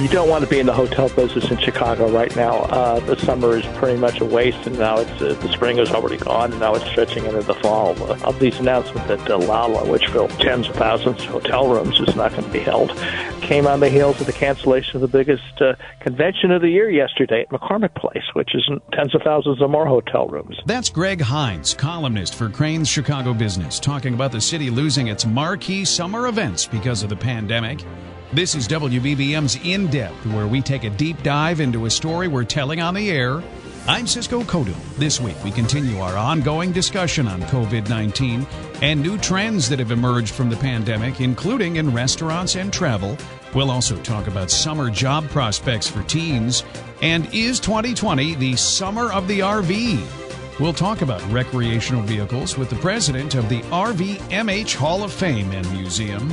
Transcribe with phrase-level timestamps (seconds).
[0.00, 2.60] You don't want to be in the hotel business in Chicago right now.
[2.60, 5.90] Uh, the summer is pretty much a waste, and now it's uh, the spring is
[5.90, 7.90] already gone, and now it's stretching into the fall.
[8.02, 12.00] Uh, of these announcements that uh, Lolla, which filled tens of thousands of hotel rooms,
[12.00, 12.96] is not going to be held,
[13.42, 16.88] came on the heels of the cancellation of the biggest uh, convention of the year
[16.88, 20.58] yesterday at McCormick Place, which is tens of thousands of more hotel rooms.
[20.64, 25.84] That's Greg Hinz, columnist for Crain's Chicago Business, talking about the city losing its marquee
[25.84, 27.84] summer events because of the pandemic.
[28.32, 32.44] This is WBBM's In Depth, where we take a deep dive into a story we're
[32.44, 33.42] telling on the air.
[33.88, 34.72] I'm Cisco Cotto.
[34.98, 38.46] This week, we continue our ongoing discussion on COVID 19
[38.82, 43.18] and new trends that have emerged from the pandemic, including in restaurants and travel.
[43.52, 46.62] We'll also talk about summer job prospects for teens.
[47.02, 50.60] And is 2020 the summer of the RV?
[50.60, 55.68] We'll talk about recreational vehicles with the president of the RVMH Hall of Fame and
[55.72, 56.32] Museum.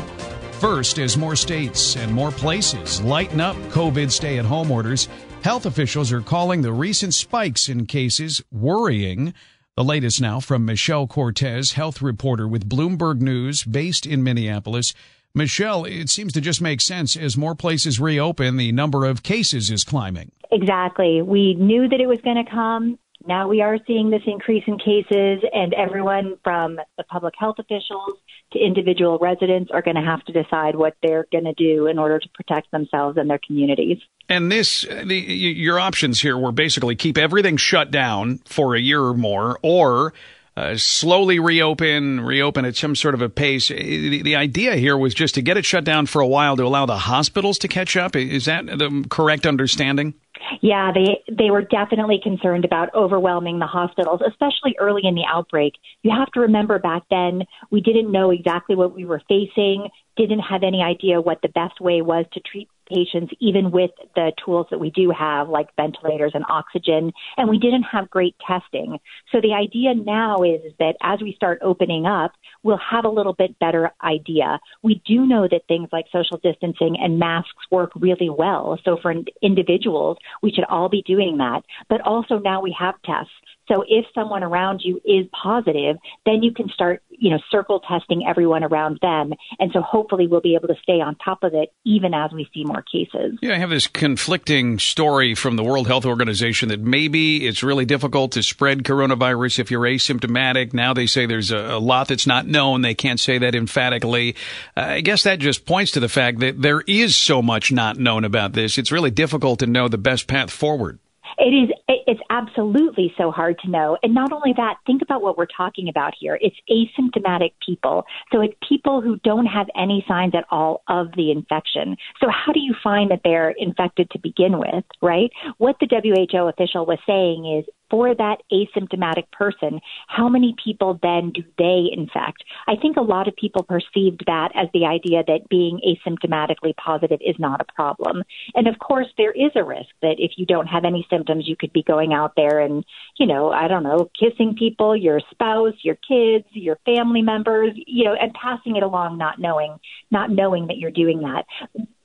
[0.60, 5.08] First, as more states and more places lighten up COVID stay at home orders,
[5.44, 9.36] health officials are calling the recent spikes in cases worrying.
[9.76, 14.96] The latest now from Michelle Cortez, health reporter with Bloomberg News based in Minneapolis.
[15.36, 19.70] Michelle, it seems to just make sense as more places reopen, the number of cases
[19.70, 20.32] is climbing.
[20.52, 21.22] Exactly.
[21.22, 22.98] We knew that it was going to come.
[23.28, 28.18] Now we are seeing this increase in cases, and everyone from the public health officials
[28.54, 32.00] to individual residents are going to have to decide what they're going to do in
[32.00, 33.98] order to protect themselves and their communities.
[34.30, 39.02] And this, the, your options here were basically keep everything shut down for a year
[39.02, 40.14] or more, or
[40.58, 43.68] uh, slowly reopen, reopen at some sort of a pace.
[43.68, 46.64] The, the, idea here was just to get it shut down for a while to
[46.64, 48.16] allow the hospitals to catch up.
[48.16, 50.16] Is that the correct understanding?
[50.62, 55.74] Yeah, they they were definitely concerned about overwhelming the hospitals, especially early in the outbreak.
[56.04, 60.40] You have to remember back then we didn't know exactly what we were facing, didn't
[60.40, 64.68] have any idea what the best way was to treat patients, even with the tools
[64.72, 69.00] that we do have, like ventilators and oxygen, and we didn't have great testing.
[69.32, 72.32] So the idea now is that as we start opening up,
[72.64, 74.60] we'll have a little bit better idea.
[74.84, 78.80] We do know that things like social distancing and masks work really well.
[78.84, 81.62] So for individuals, we should all be doing that.
[81.90, 83.32] But also now we have tests.
[83.68, 88.26] So if someone around you is positive, then you can start, you know, circle testing
[88.28, 89.34] everyone around them.
[89.60, 92.50] And so hopefully we'll be able to stay on top of it even as we
[92.54, 93.38] see more cases.
[93.42, 97.86] Yeah, I have this conflicting story from the World Health Organization that maybe it's really
[97.86, 100.74] difficult to spread coronavirus if you're asymptomatic.
[100.74, 102.82] Now they say there's a, lot that's not known.
[102.82, 104.36] They can't say that emphatically.
[104.76, 107.98] Uh, I guess that just points to the fact that there is so much not
[107.98, 108.78] known about this.
[108.78, 111.00] It's really difficult to know the best path forward.
[111.38, 111.70] It is.
[111.88, 113.98] It's absolutely so hard to know.
[114.04, 116.40] And not only that, think about what we're talking about here.
[116.42, 118.06] It's asymptomatic people.
[118.32, 121.98] So it's people who don't have any signs at all of the infection.
[122.22, 125.32] So how do you find that they're infected to begin with, right?
[125.58, 131.32] What the WHO official was saying is for that asymptomatic person, how many people then
[131.34, 132.44] do they infect?
[132.68, 137.20] I think a lot of people perceived that as the idea that being asymptomatically positive
[137.22, 138.24] is not a problem.
[138.56, 141.56] And of course, there is a risk that if you don't have any symptoms, you
[141.56, 142.84] could be going out there and,
[143.18, 148.06] you know, I don't know, kissing people, your spouse, your kids, your family members, you
[148.06, 149.78] know, and passing it along, not knowing,
[150.12, 151.46] not knowing that you're doing that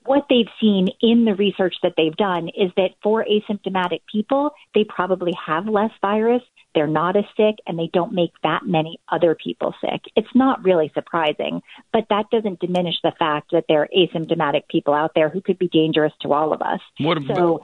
[0.05, 4.83] what they've seen in the research that they've done is that for asymptomatic people, they
[4.83, 6.41] probably have less virus,
[6.75, 10.01] they're not as sick, and they don't make that many other people sick.
[10.15, 11.61] It's not really surprising,
[11.91, 15.59] but that doesn't diminish the fact that there are asymptomatic people out there who could
[15.59, 16.79] be dangerous to all of us.
[16.99, 17.61] What so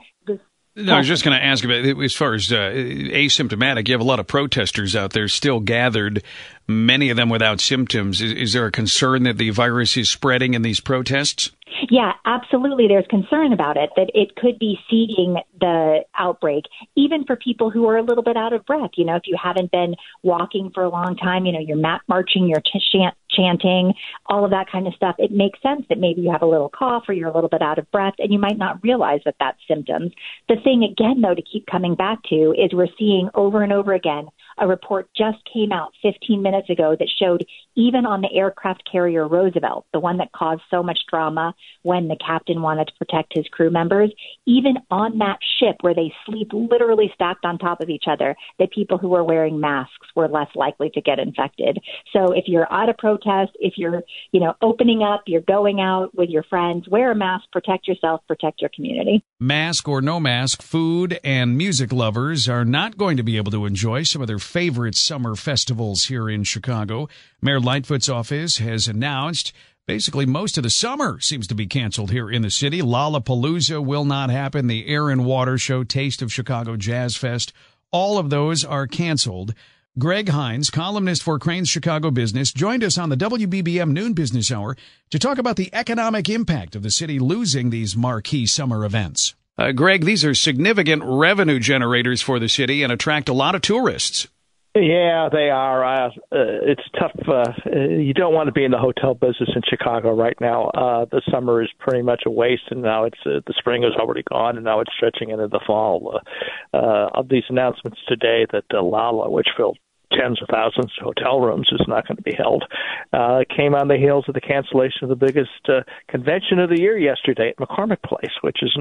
[0.76, 3.88] no, I was just going to ask about as far as uh, asymptomatic.
[3.88, 6.22] You have a lot of protesters out there still gathered,
[6.68, 8.20] many of them without symptoms.
[8.20, 11.50] Is, is, there a concern that the virus is spreading in these protests?
[11.90, 12.88] Yeah, absolutely.
[12.88, 16.64] There's concern about it that it could be seeding the outbreak,
[16.96, 18.90] even for people who are a little bit out of breath.
[18.96, 22.02] You know, if you haven't been walking for a long time, you know, you're mat
[22.08, 22.62] marching, you're
[22.92, 23.94] chant- chanting,
[24.26, 25.14] all of that kind of stuff.
[25.18, 27.62] It makes sense that maybe you have a little cough or you're a little bit
[27.62, 30.12] out of breath, and you might not realize that that's symptoms.
[30.48, 33.92] The thing, again, though, to keep coming back to is we're seeing over and over
[33.92, 34.26] again
[34.60, 37.44] a report just came out 15 minutes ago that showed
[37.76, 42.16] even on the aircraft carrier Roosevelt, the one that caused so much drama when the
[42.24, 44.12] captain wanted to protect his crew members,
[44.46, 48.66] even on that ship where they sleep literally stacked on top of each other, the
[48.66, 51.78] people who were wearing masks were less likely to get infected.
[52.12, 54.02] So if you're at a protest, if you're,
[54.32, 58.20] you know, opening up, you're going out with your friends, wear a mask, protect yourself,
[58.28, 59.24] protect your community.
[59.38, 63.64] Mask or no mask, food and music lovers are not going to be able to
[63.64, 67.08] enjoy some of their favorite summer festivals here in Chicago.
[67.40, 69.52] Mayor Lightfoot's office has announced
[69.86, 72.82] basically most of the summer seems to be canceled here in the city.
[72.82, 74.66] Lollapalooza will not happen.
[74.66, 77.52] The Air and Water Show, Taste of Chicago Jazz Fest,
[77.92, 79.54] all of those are canceled.
[79.98, 84.76] Greg Hinz, columnist for Crain's Chicago Business, joined us on the WBBM Noon Business Hour
[85.10, 89.34] to talk about the economic impact of the city losing these marquee summer events.
[89.60, 93.60] Uh, Greg, these are significant revenue generators for the city and attract a lot of
[93.60, 94.26] tourists.
[94.74, 95.84] Yeah, they are.
[95.84, 97.10] Uh, uh, it's tough.
[97.26, 100.66] Uh, you don't want to be in the hotel business in Chicago right now.
[100.68, 103.90] Uh, the summer is pretty much a waste, and now it's uh, the spring is
[103.98, 106.14] already gone, and now it's stretching into the fall.
[106.14, 109.76] Uh, uh, of these announcements today that uh, Lolla, which filled
[110.12, 112.64] tens of thousands of hotel rooms is not going to be held.
[113.12, 116.80] Uh, came on the heels of the cancellation of the biggest uh, convention of the
[116.80, 118.76] year yesterday at McCormick Place, which is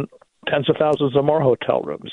[0.48, 2.12] tens of thousands of more hotel rooms.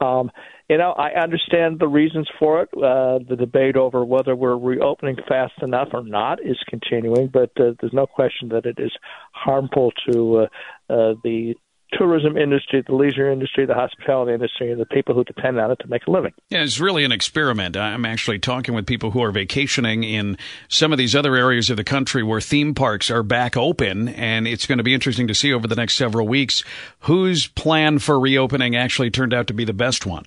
[0.00, 0.30] Um,
[0.68, 2.68] you know, I understand the reasons for it.
[2.74, 7.72] Uh, the debate over whether we're reopening fast enough or not is continuing, but uh,
[7.80, 8.92] there's no question that it is
[9.32, 10.42] harmful to uh,
[10.92, 11.54] uh, the
[11.92, 15.78] tourism industry, the leisure industry, the hospitality industry, and the people who depend on it
[15.80, 16.32] to make a living.
[16.48, 17.76] Yeah, it's really an experiment.
[17.76, 20.36] I'm actually talking with people who are vacationing in
[20.68, 24.46] some of these other areas of the country where theme parks are back open, and
[24.46, 26.64] it's going to be interesting to see over the next several weeks
[27.00, 30.24] whose plan for reopening actually turned out to be the best one.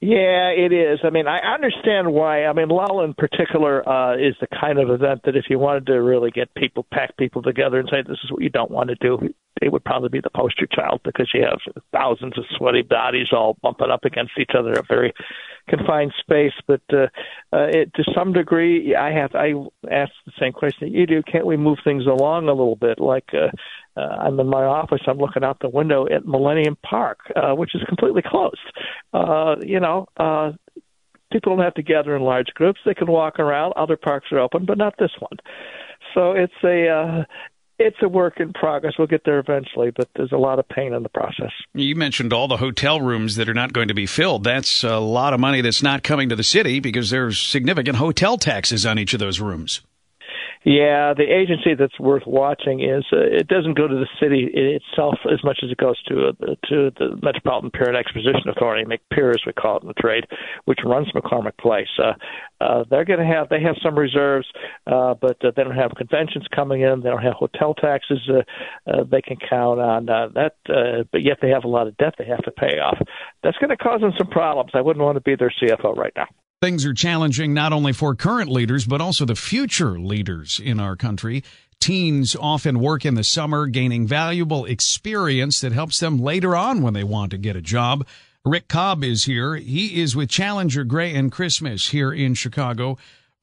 [0.00, 1.00] Yeah, it is.
[1.04, 2.44] I mean, I understand why.
[2.44, 5.86] I mean, Lolla in particular uh, is the kind of event that if you wanted
[5.86, 8.90] to really get people, pack people together and say this is what you don't want
[8.90, 9.18] to do,
[9.62, 11.58] it would probably be the poster child because you have
[11.92, 15.12] thousands of sweaty bodies all bumping up against each other in a very
[15.68, 16.52] confined space.
[16.66, 17.06] But uh,
[17.52, 19.52] uh, it, to some degree, I have I
[19.90, 21.22] ask the same question that you do.
[21.22, 22.98] Can't we move things along a little bit?
[22.98, 23.48] Like uh,
[23.98, 27.74] uh, I'm in my office, I'm looking out the window at Millennium Park, uh, which
[27.74, 28.58] is completely closed.
[29.12, 30.06] Uh, you know.
[30.16, 30.52] Uh,
[31.32, 32.78] People don't have to gather in large groups.
[32.86, 33.72] They can walk around.
[33.74, 35.36] Other parks are open, but not this one.
[36.14, 37.24] So it's a uh,
[37.78, 38.94] it's a work in progress.
[38.98, 41.52] We'll get there eventually, but there's a lot of pain in the process.
[41.74, 44.44] You mentioned all the hotel rooms that are not going to be filled.
[44.44, 48.38] That's a lot of money that's not coming to the city because there's significant hotel
[48.38, 49.82] taxes on each of those rooms.
[50.66, 55.14] Yeah, the agency that's worth watching is uh, it doesn't go to the city itself
[55.32, 59.30] as much as it goes to uh, to the Metropolitan Pier and Exposition Authority, McPier
[59.30, 60.24] as we call it in the trade,
[60.64, 61.86] which runs McCormick Place.
[62.02, 62.14] Uh,
[62.60, 64.48] uh, they're going to have they have some reserves,
[64.88, 66.98] uh, but uh, they don't have conventions coming in.
[67.00, 68.42] They don't have hotel taxes uh,
[68.90, 70.08] uh, they can count on.
[70.08, 72.80] Uh, that, uh, but yet they have a lot of debt they have to pay
[72.80, 72.98] off.
[73.44, 74.72] That's going to cause them some problems.
[74.74, 76.26] I wouldn't want to be their CFO right now.
[76.62, 80.96] Things are challenging not only for current leaders, but also the future leaders in our
[80.96, 81.44] country.
[81.80, 86.94] Teens often work in the summer, gaining valuable experience that helps them later on when
[86.94, 88.06] they want to get a job.
[88.42, 89.56] Rick Cobb is here.
[89.56, 92.96] He is with Challenger Gray and Christmas here in Chicago.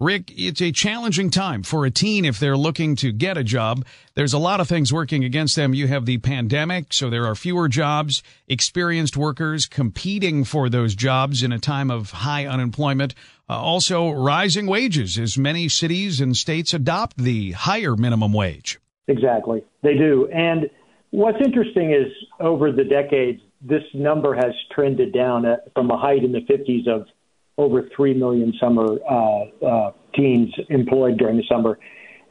[0.04, 3.86] Rick, it's a challenging time for a teen if they're looking to get a job.
[4.16, 5.74] There's a lot of things working against them.
[5.74, 11.42] You have the pandemic, so there are fewer jobs, experienced workers competing for those jobs
[11.42, 13.16] in a time of high unemployment.
[13.50, 18.80] Uh, also, rising wages as many cities and states adopt the higher minimum wage.
[19.08, 19.64] Exactly.
[19.84, 20.28] They do.
[20.34, 20.70] And
[21.12, 26.34] what's interesting is over the decades, this number has trended down from a height in
[26.34, 27.08] the 50s of
[27.58, 31.78] over 3 million summer uh, uh, teens employed during the summer.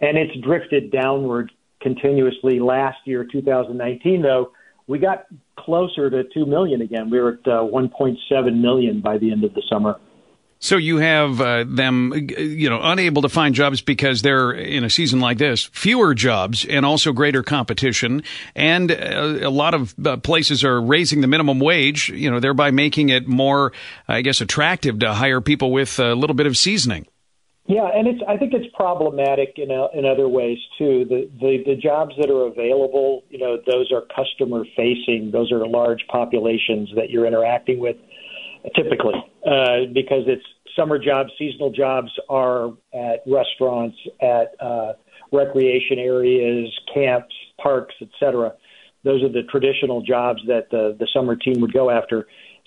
[0.01, 2.59] And it's drifted downward continuously.
[2.59, 4.53] Last year, 2019, though,
[4.87, 5.27] we got
[5.59, 7.09] closer to 2 million again.
[7.11, 9.97] We were at uh, 1.7 million by the end of the summer.
[10.63, 14.91] So you have uh, them, you know, unable to find jobs because they're in a
[14.91, 18.23] season like this, fewer jobs and also greater competition,
[18.55, 22.39] and a, uh, a lot of uh, places are raising the minimum wage, you know,
[22.39, 23.73] thereby making it more,
[24.07, 27.09] I guess, attractive to hire people with a little bit of seasoning.
[27.67, 31.05] Yeah, and it's I think it's problematic in uh, in other ways too.
[31.09, 35.31] The, the the jobs that are available, you know, those are customer facing.
[35.33, 37.97] Those are large populations that you're interacting with
[38.75, 39.15] typically
[39.47, 40.45] uh, because it's
[40.77, 44.93] summer jobs, seasonal jobs are at restaurants, at uh,
[45.33, 48.55] recreation areas, camps, parks, etc.
[49.05, 52.27] Those are the traditional jobs that the the summer team would go after.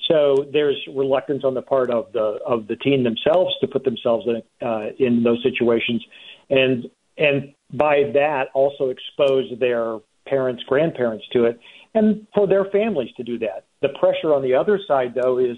[0.09, 4.25] So there's reluctance on the part of the of the team themselves to put themselves
[4.27, 6.03] in uh, in those situations,
[6.49, 6.85] and
[7.17, 11.59] and by that also expose their parents, grandparents to it,
[11.93, 13.65] and for their families to do that.
[13.81, 15.57] The pressure on the other side, though, is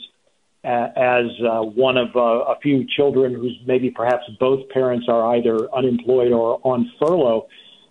[0.64, 5.74] as uh, one of uh, a few children whose maybe perhaps both parents are either
[5.74, 7.48] unemployed or on furlough.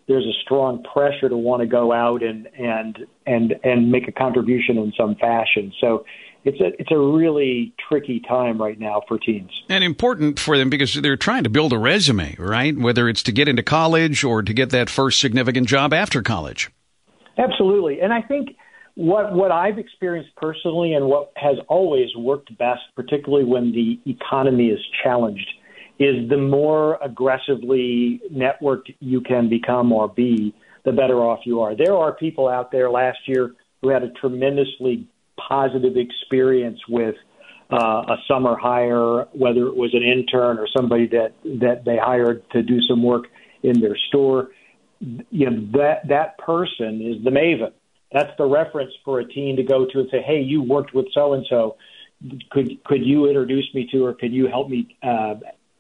[0.09, 4.13] There's a strong pressure to want to go out and and and and make a
[4.13, 5.73] contribution in some fashion.
[5.81, 6.05] So
[6.45, 9.51] it's a it's a really tricky time right now for teens.
[9.69, 12.77] And important for them because they're trying to build a resume, right?
[12.77, 16.71] Whether it's to get into college or to get that first significant job after college.
[17.37, 18.01] Absolutely.
[18.01, 18.57] And I think
[18.97, 24.69] what what I've experienced personally and what has always worked best, particularly when the economy
[24.69, 25.49] is challenged,
[25.99, 31.77] is the more aggressively networked you can become or be, the better off you are.
[31.77, 35.07] There are people out there last year who had a tremendously
[35.49, 37.17] positive experience with
[37.71, 42.49] uh, a summer hire, whether it was an intern or somebody that that they hired
[42.53, 43.25] to do some work
[43.63, 44.49] in their store.
[45.01, 47.73] You know that that person is the maven.
[48.13, 51.07] That's the reference for a teen to go to and say, "Hey, you worked with
[51.13, 51.77] so and so.
[52.51, 55.35] Could could you introduce me to, or could you help me uh,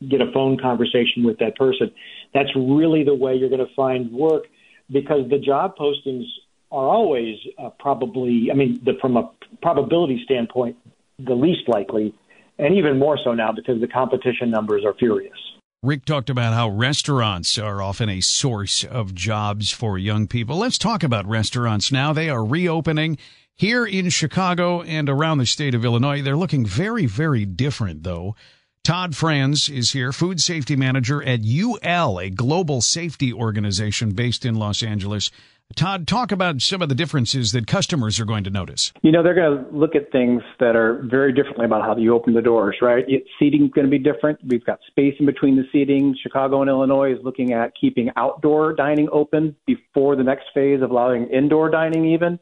[0.09, 1.90] get a phone conversation with that person?"
[2.35, 4.45] That's really the way you're going to find work
[4.90, 6.25] because the job postings
[6.73, 9.30] are always uh, probably, I mean, the, from a
[9.62, 10.76] probability standpoint,
[11.18, 12.12] the least likely,
[12.59, 15.38] and even more so now because the competition numbers are furious.
[15.87, 20.57] Rick talked about how restaurants are often a source of jobs for young people.
[20.57, 22.12] Let's talk about restaurants now.
[22.12, 23.19] They are reopening
[23.55, 26.23] here in Chicago and around the state of Illinois.
[26.23, 28.35] They're looking very, very different, though.
[28.83, 34.57] Todd Franz is here, food safety manager at UL, a global safety organization based in
[34.57, 35.31] Los Angeles.
[35.75, 38.92] Todd, talk about some of the differences that customers are going to notice.
[39.02, 42.14] You know, they're going to look at things that are very differently about how you
[42.14, 43.04] open the doors, right?
[43.38, 44.38] Seating is going to be different.
[44.46, 46.16] We've got space in between the seating.
[46.23, 50.90] Chicago and Illinois is looking at keeping outdoor dining open before the next phase of
[50.90, 52.38] allowing indoor dining, even.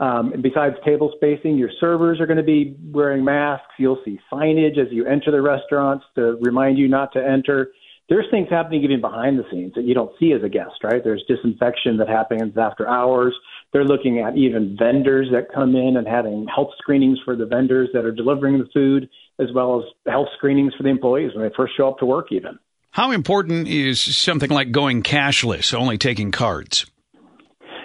[0.00, 3.72] Um, and besides table spacing, your servers are going to be wearing masks.
[3.78, 7.70] You'll see signage as you enter the restaurants to remind you not to enter
[8.08, 11.02] there's things happening even behind the scenes that you don't see as a guest, right?
[11.02, 13.34] There's disinfection that happens after hours.
[13.72, 17.88] They're looking at even vendors that come in and having health screenings for the vendors
[17.94, 19.08] that are delivering the food,
[19.38, 22.30] as well as health screenings for the employees when they first show up to work,
[22.30, 22.58] even.
[22.90, 26.86] How important is something like going cashless, only taking cards?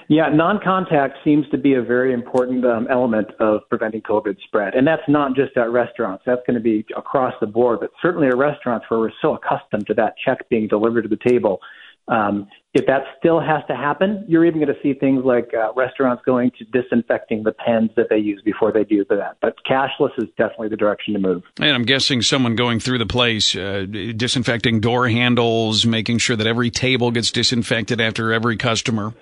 [0.10, 4.86] Yeah, non-contact seems to be a very important um, element of preventing COVID spread, and
[4.86, 6.24] that's not just at restaurants.
[6.26, 9.86] That's going to be across the board, but certainly at restaurants where we're so accustomed
[9.86, 11.60] to that check being delivered to the table.
[12.08, 15.74] Um, if that still has to happen, you're even going to see things like uh,
[15.76, 19.38] restaurants going to disinfecting the pens that they use before they do that.
[19.42, 21.44] But cashless is definitely the direction to move.
[21.60, 26.48] And I'm guessing someone going through the place, uh, disinfecting door handles, making sure that
[26.48, 29.14] every table gets disinfected after every customer.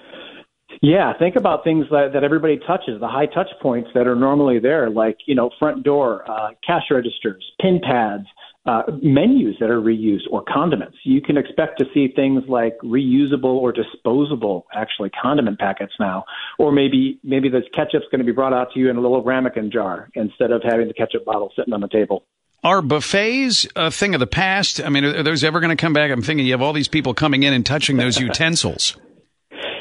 [0.81, 4.59] Yeah, think about things that, that everybody touches, the high touch points that are normally
[4.59, 8.25] there, like, you know, front door, uh, cash registers, pin pads,
[8.67, 10.97] uh, menus that are reused or condiments.
[11.03, 16.25] You can expect to see things like reusable or disposable, actually condiment packets now,
[16.59, 19.23] or maybe maybe the ketchup's going to be brought out to you in a little
[19.23, 22.25] ramekin jar instead of having the ketchup bottle sitting on the table.
[22.63, 24.81] Are buffets a thing of the past?
[24.83, 26.11] I mean, are those ever going to come back?
[26.11, 28.97] I'm thinking you have all these people coming in and touching those utensils.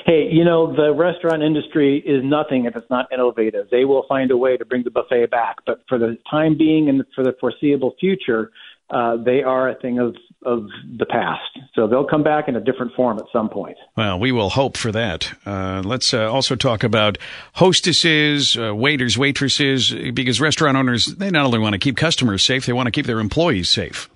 [0.07, 3.67] Hey, you know, the restaurant industry is nothing if it's not innovative.
[3.73, 5.57] They will find a way to bring the buffet back.
[5.67, 8.53] But for the time being and for the foreseeable future,
[8.91, 11.43] uh, they are a thing of, of the past.
[11.75, 13.77] So they'll come back in a different form at some point.
[13.97, 15.33] Well, we will hope for that.
[15.45, 17.19] Uh, let's uh, also talk about
[17.55, 22.65] hostesses, uh, waiters, waitresses, because restaurant owners, they not only want to keep customers safe,
[22.65, 24.09] they want to keep their employees safe.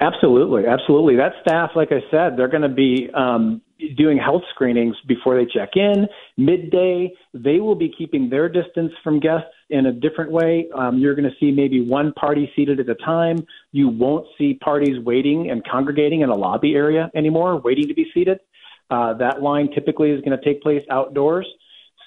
[0.00, 1.14] Absolutely, absolutely.
[1.16, 3.62] That staff, like I said, they're going to be um,
[3.96, 6.06] doing health screenings before they check in,
[6.36, 7.12] midday.
[7.34, 10.68] They will be keeping their distance from guests in a different way.
[10.74, 13.46] Um, you're going to see maybe one party seated at a time.
[13.72, 18.10] You won't see parties waiting and congregating in a lobby area anymore, waiting to be
[18.12, 18.40] seated.
[18.90, 21.46] Uh, that line typically is going to take place outdoors.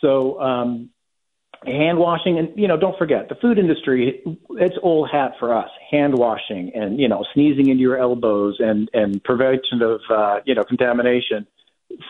[0.01, 0.89] So um,
[1.65, 5.69] hand washing and you know don't forget the food industry it's old hat for us
[5.91, 10.55] hand washing and you know sneezing into your elbows and and prevention of uh, you
[10.55, 11.45] know contamination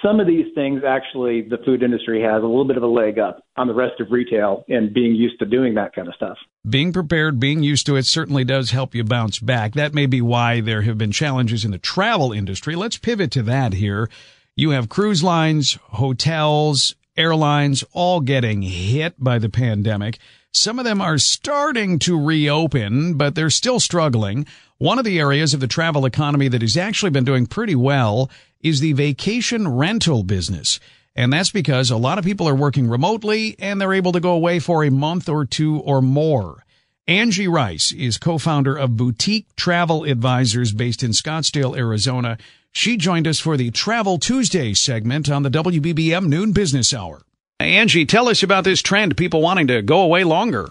[0.04, 3.20] some of these things actually the food industry has a little bit of a leg
[3.20, 6.38] up on the rest of retail and being used to doing that kind of stuff.
[6.68, 9.74] Being prepared, being used to it certainly does help you bounce back.
[9.74, 12.76] That may be why there have been challenges in the travel industry.
[12.76, 14.10] Let's pivot to that here.
[14.56, 20.20] You have cruise lines, hotels, airlines all getting hit by the pandemic.
[20.54, 24.46] Some of them are starting to reopen, but they're still struggling.
[24.78, 28.30] One of the areas of the travel economy that has actually been doing pretty well
[28.64, 30.80] is the vacation rental business.
[31.16, 34.32] And that's because a lot of people are working remotely and they're able to go
[34.32, 36.66] away for a month or two or more.
[37.08, 42.38] Angie Rice is co-founder of Boutique Travel Advisors based in Scottsdale, Arizona.
[42.72, 47.22] She joined us for the Travel Tuesday segment on the WBBM Noon Business Hour.
[47.60, 50.70] Angie, tell us about this trend, people wanting to go away longer.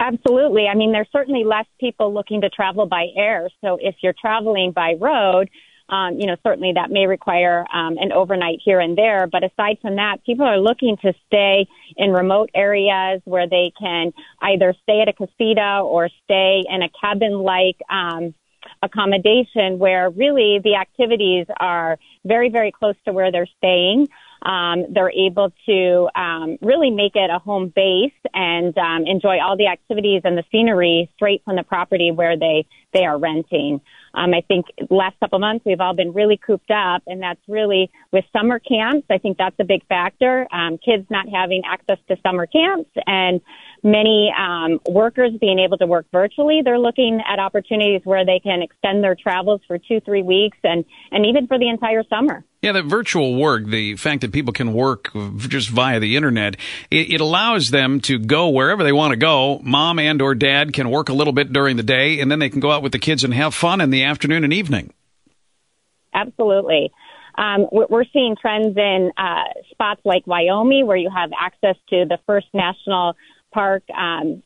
[0.00, 0.66] Absolutely.
[0.66, 3.48] I mean, there's certainly less people looking to travel by air.
[3.60, 5.48] So if you're traveling by road,
[5.88, 9.26] um, you know, certainly that may require um, an overnight here and there.
[9.26, 14.12] But aside from that, people are looking to stay in remote areas where they can
[14.40, 18.34] either stay at a casita or stay in a cabin-like um,
[18.82, 24.08] accommodation where really the activities are very, very close to where they're staying.
[24.42, 29.56] Um, they're able to um, really make it a home base and um, enjoy all
[29.56, 33.80] the activities and the scenery straight from the property where they they are renting.
[34.14, 37.90] Um, I think last couple months we've all been really cooped up, and that's really
[38.12, 39.06] with summer camps.
[39.10, 40.46] I think that's a big factor.
[40.52, 43.40] Um, kids not having access to summer camps, and
[43.82, 46.60] many um, workers being able to work virtually.
[46.62, 50.84] They're looking at opportunities where they can extend their travels for two, three weeks, and
[51.10, 52.44] and even for the entire summer.
[52.62, 56.54] Yeah, that virtual work, the fact that people can work just via the internet,
[56.92, 59.58] it, it, allows them to go wherever they want to go.
[59.64, 62.48] Mom and or dad can work a little bit during the day, and then they
[62.48, 64.92] can go out with the kids and have fun in the afternoon and evening.
[66.14, 66.92] Absolutely.
[67.36, 69.42] Um, we're seeing trends in uh,
[69.72, 73.16] spots like Wyoming, where you have access to the first national
[73.52, 74.44] park, um,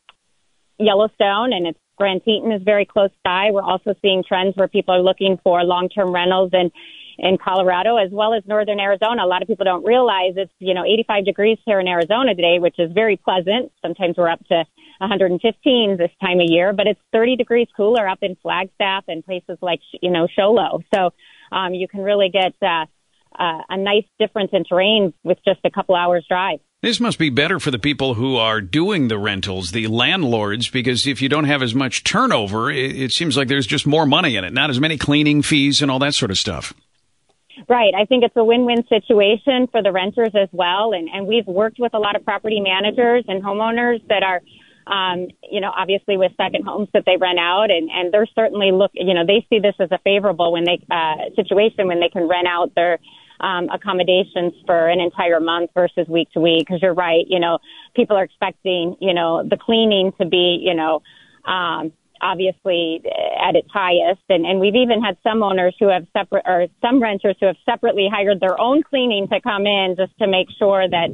[0.79, 3.49] Yellowstone, and it's Grand Teton is very close by.
[3.51, 6.71] We're also seeing trends where people are looking for long-term rentals and
[7.17, 9.23] in Colorado as well as northern Arizona.
[9.23, 12.59] A lot of people don't realize it's, you know, 85 degrees here in Arizona today,
[12.59, 13.71] which is very pleasant.
[13.81, 14.63] Sometimes we're up to
[14.99, 19.57] 115 this time of year, but it's 30 degrees cooler up in Flagstaff and places
[19.61, 20.81] like, you know, Show Low.
[20.93, 21.13] So,
[21.51, 22.85] um, you can really get, uh,
[23.37, 26.59] uh, a nice difference in terrain with just a couple hours drive.
[26.81, 31.07] This must be better for the people who are doing the rentals, the landlords, because
[31.07, 34.35] if you don't have as much turnover, it, it seems like there's just more money
[34.35, 36.73] in it, not as many cleaning fees and all that sort of stuff.
[37.67, 37.93] Right.
[37.97, 40.93] I think it's a win-win situation for the renters as well.
[40.93, 44.41] And, and we've worked with a lot of property managers and homeowners that are,
[44.85, 48.71] um, you know, obviously with second homes that they rent out and, and they're certainly
[48.71, 52.09] look, you know, they see this as a favorable when they, uh, situation when they
[52.09, 52.99] can rent out their,
[53.39, 56.67] um, accommodations for an entire month versus week to week.
[56.67, 57.25] Cause you're right.
[57.27, 57.59] You know,
[57.95, 61.01] people are expecting, you know, the cleaning to be, you know,
[61.45, 61.91] um,
[62.21, 63.01] obviously
[63.41, 64.21] at its highest.
[64.29, 67.57] And, and we've even had some owners who have separate, or some renters who have
[67.65, 71.09] separately hired their own cleaning to come in just to make sure that,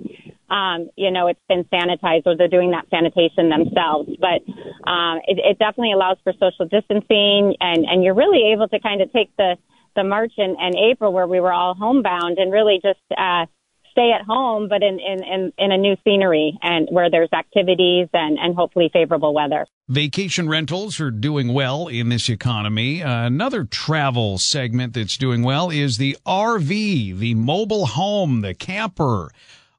[0.54, 4.10] um, you know, it's been sanitized or they're doing that sanitation themselves.
[4.20, 4.42] But
[4.90, 9.02] um, it, it definitely allows for social distancing, and, and you're really able to kind
[9.02, 9.58] of take the,
[9.96, 13.46] the March and, and April where we were all homebound and really just uh,
[13.94, 18.10] stay at home, but in, in, in, in, a new scenery and where there's activities
[18.12, 19.66] and, and hopefully favorable weather.
[19.88, 23.02] Vacation rentals are doing well in this economy.
[23.02, 29.32] Uh, another travel segment that's doing well is the RV, the mobile home, the camper.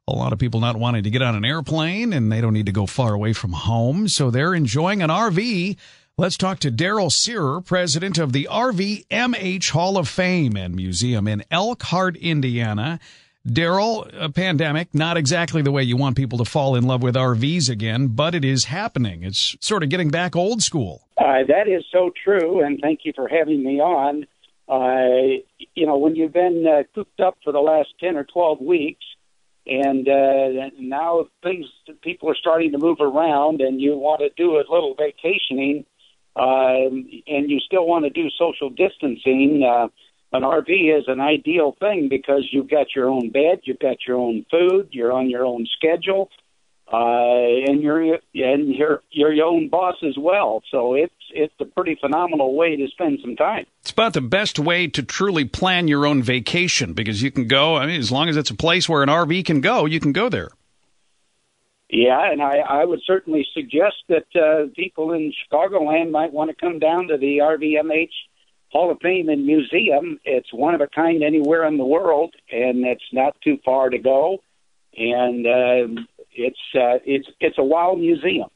[0.07, 2.67] A lot of people not wanting to get on an airplane and they don't need
[2.67, 5.77] to go far away from home, so they're enjoying an RV.
[6.17, 11.43] Let's talk to Daryl Searer, president of the RVMH Hall of Fame and Museum in
[11.51, 13.01] Elkhart, Indiana.
[13.47, 17.15] Daryl, a pandemic, not exactly the way you want people to fall in love with
[17.15, 19.23] RVs again, but it is happening.
[19.23, 21.07] It's sort of getting back old school.
[21.17, 24.25] Uh, that is so true, and thank you for having me on.
[24.67, 25.43] Uh,
[25.75, 29.05] you know, when you've been uh, cooped up for the last 10 or 12 weeks,
[29.67, 31.67] and uh, now things,
[32.01, 35.85] people are starting to move around, and you want to do a little vacationing,
[36.35, 36.89] uh,
[37.27, 39.63] and you still want to do social distancing.
[39.63, 39.87] Uh,
[40.35, 44.17] an RV is an ideal thing because you've got your own bed, you've got your
[44.17, 46.29] own food, you're on your own schedule,
[46.91, 46.97] uh,
[47.67, 50.61] and you're and you're you're your own boss as well.
[50.69, 53.65] So it's it's a pretty phenomenal way to spend some time.
[53.81, 57.77] It's about the best way to truly plan your own vacation because you can go.
[57.77, 60.11] I mean, as long as it's a place where an RV can go, you can
[60.11, 60.49] go there.
[61.89, 66.55] Yeah, and I, I would certainly suggest that uh, people in Chicagoland might want to
[66.55, 68.09] come down to the RVMH
[68.75, 70.19] Hall of Fame and Museum.
[70.25, 73.97] It's one of a kind anywhere in the world, and it's not too far to
[73.97, 74.39] go.
[74.97, 76.01] And uh,
[76.33, 78.49] it's uh, it's it's a wild museum.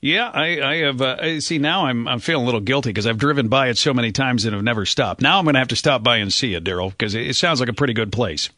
[0.00, 1.02] Yeah, I, I have.
[1.02, 3.92] Uh, see, now I'm I'm feeling a little guilty because I've driven by it so
[3.92, 5.20] many times and have never stopped.
[5.20, 7.34] Now I'm going to have to stop by and see it, Daryl, because it, it
[7.34, 8.48] sounds like a pretty good place.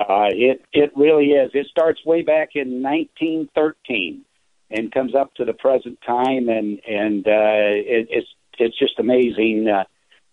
[0.00, 1.52] Uh, it it really is.
[1.54, 4.24] It starts way back in 1913
[4.70, 9.68] and comes up to the present time, and and uh, it, it's it's just amazing.
[9.68, 9.84] Uh,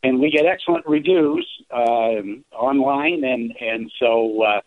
[0.04, 4.62] and we get excellent reviews um, online, and and so uh,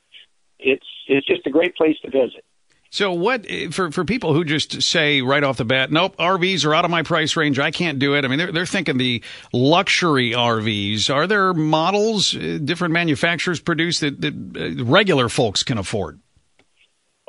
[0.59, 2.45] it's it's just a great place to visit.
[2.91, 6.75] So what for for people who just say right off the bat, nope, RVs are
[6.75, 7.59] out of my price range.
[7.59, 8.25] I can't do it.
[8.25, 11.15] I mean, they're they're thinking the luxury RVs.
[11.15, 16.19] Are there models uh, different manufacturers produce that, that uh, regular folks can afford?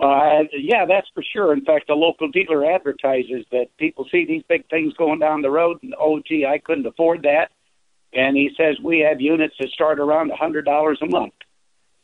[0.01, 1.51] Uh, yeah, that's for sure.
[1.51, 5.51] In fact, a local dealer advertises that people see these big things going down the
[5.51, 7.49] road, and oh, gee, I couldn't afford that.
[8.13, 11.33] And he says we have units that start around a hundred dollars a month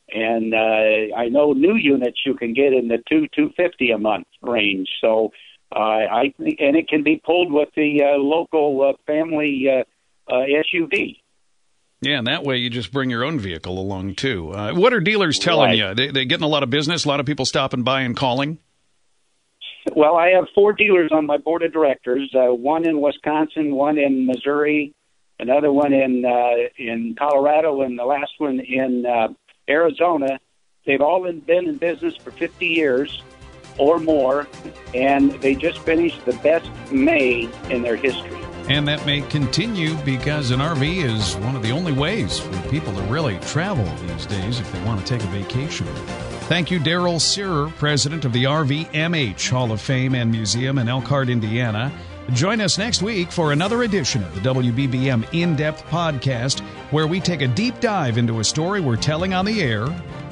[0.09, 3.97] and uh, I know new units you can get in the two two fifty a
[3.97, 4.87] month range.
[5.01, 5.31] So
[5.75, 10.31] uh, I think and it can be pulled with the uh, local uh, family uh,
[10.31, 11.17] uh, SUV.
[12.05, 14.51] Yeah, and that way you just bring your own vehicle along too.
[14.51, 15.77] Uh, what are dealers telling right.
[15.77, 15.93] you?
[15.95, 17.05] They they getting a lot of business.
[17.05, 18.59] A lot of people stopping by and calling.
[19.95, 22.31] Well, I have four dealers on my board of directors.
[22.33, 24.93] Uh, one in Wisconsin, one in Missouri,
[25.39, 29.29] another one in uh, in Colorado, and the last one in uh,
[29.67, 30.39] Arizona.
[30.85, 33.23] They've all been in business for 50 years
[33.79, 34.47] or more,
[34.93, 38.44] and they just finished the best May in their history.
[38.67, 42.93] And that may continue because an RV is one of the only ways for people
[42.95, 45.85] to really travel these days if they want to take a vacation.
[46.47, 51.29] Thank you, Daryl Searer, president of the RVMH Hall of Fame and Museum in Elkhart,
[51.29, 51.91] Indiana.
[52.33, 57.19] Join us next week for another edition of the WBBM In Depth Podcast, where we
[57.19, 59.85] take a deep dive into a story we're telling on the air.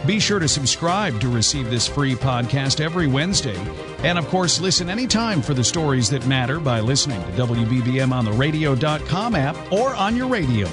[0.06, 3.56] Be sure to subscribe to receive this free podcast every Wednesday.
[4.00, 8.26] And of course, listen anytime for the stories that matter by listening to WBBM on
[8.26, 10.68] the radio.com app or on your radio.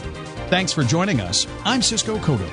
[0.48, 1.46] Thanks for joining us.
[1.64, 2.48] I'm Cisco Cotto.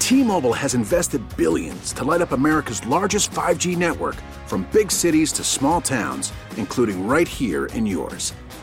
[0.00, 5.44] T-Mobile has invested billions to light up America's largest 5G network from big cities to
[5.44, 8.34] small towns, including right here in yours.